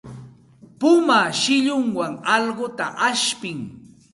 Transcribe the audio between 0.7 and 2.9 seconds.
Puma shillunwan allquta